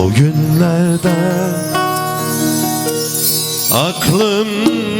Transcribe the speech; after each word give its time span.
O 0.00 0.08
günlerde 0.08 1.12
aklımdan 3.74 4.98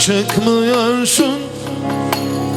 çıkmıyorsun. 0.00 1.38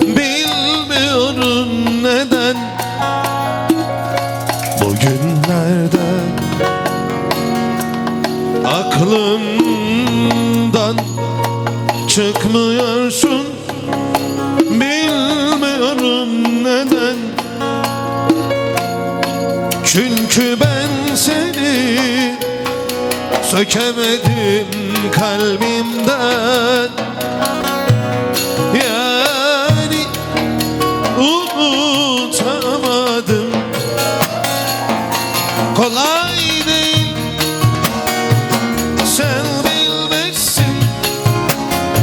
Bilmiyorum 0.02 1.70
neden. 2.04 2.56
Bugünlerde 4.82 6.08
aklımdan 8.66 9.78
çıkmıyorsun 12.08 12.65
Çünkü 20.36 20.60
ben 20.60 21.16
seni 21.16 22.38
sökemedim 23.44 24.68
kalbimden. 25.12 26.90
Yani 28.74 30.02
unutamadım. 31.18 32.42
Kolay 35.76 36.38
değil. 36.68 37.16
Sen 39.06 39.46
bilmezsin. 39.64 40.78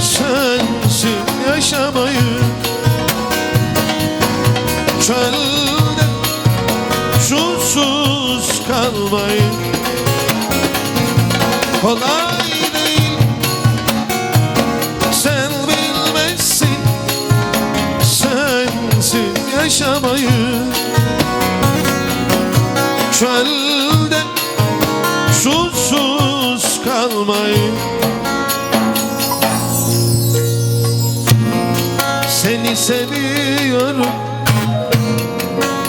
Sensin 0.00 1.24
yaşamayı. 1.48 2.38
Çölde 5.06 5.61
susuz 7.62 8.62
kalmayı 8.68 9.42
Kolay 11.82 12.52
değil. 12.74 13.18
Sen 15.12 15.50
bilmezsin. 15.68 16.76
Sensin 18.02 19.34
yaşamayı. 19.56 20.30
Çölde 23.18 24.22
susuz 25.42 26.80
kalmayı. 26.84 27.70
Seni 32.28 32.76
seviyorum. 32.76 34.06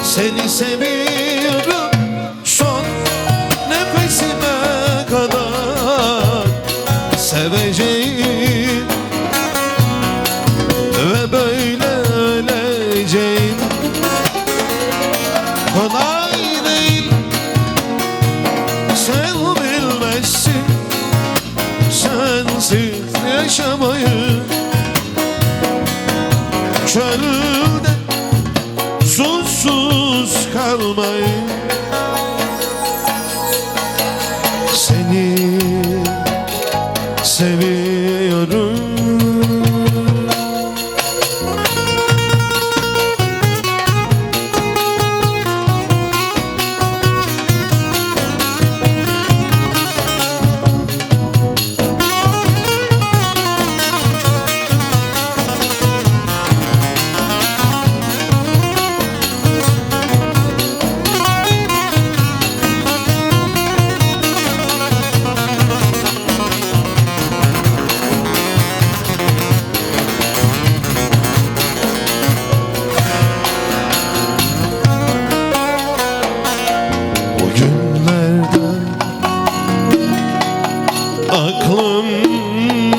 Seni 0.03 0.49
seviyorum 0.49 1.22
Sensiz 22.63 23.13
yaşamayı 23.35 24.41
Çölde 26.93 27.89
susuz 29.05 30.47
kalmayı 30.53 31.42
aklımdan 81.33 82.93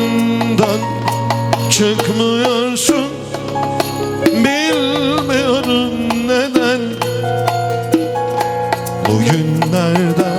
çıkmıyorsun. 1.71 3.05
Bilmiyorum 4.27 5.91
neden. 6.27 6.81
Bugünlerde 9.09 10.34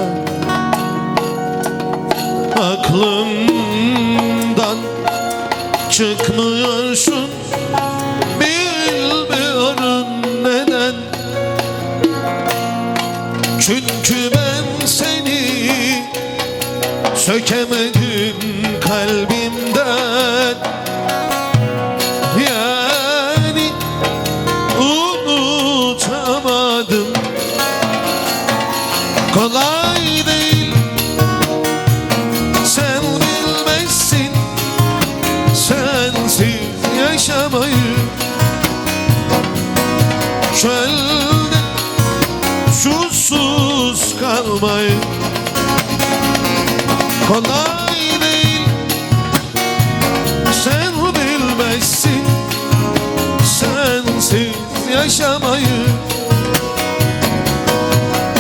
aklımdan 2.59 3.97
çıkmıyorsun. 5.89 7.29
Bilmiyorum 8.39 10.07
neden. 10.43 10.93
Çünkü 13.59 14.31
ben 14.35 14.44
sökemedim 17.25 18.35
kalbimden. 18.79 20.55
Yani 22.47 23.71
unutamadım. 24.79 26.03
Kolay 29.33 30.01
değil. 30.25 30.73
Sen 32.65 33.01
bilmezsin. 33.03 34.31
Sensiz 35.53 36.75
yaşamayı. 36.99 37.95
Çölde 40.61 41.61
susuz 42.71 44.15
kalmayı 44.19 45.04
Kolay 47.27 48.21
değil. 48.21 48.67
Sen 50.63 50.93
bilmezsin. 51.15 52.23
Sensiz 53.59 54.55
yaşamayı. 54.93 55.85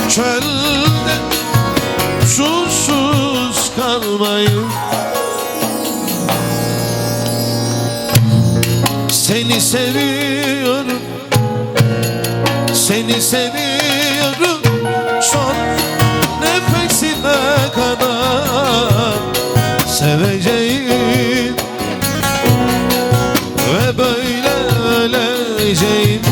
Çölde 0.09 1.15
susuz 2.21 3.71
kalmayı. 3.75 4.61
Seni 9.09 9.61
seviyorum. 9.61 11.01
Seni 12.73 13.21
seviyorum. 13.21 14.61
Son 15.21 15.55
nefesime 17.25 17.71
kadar 17.75 19.15
Seveceğim. 19.87 21.55
Ve 23.73 23.97
böyle 23.97 24.53
öleceğim 24.89 26.24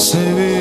Seviyorum 0.00 0.59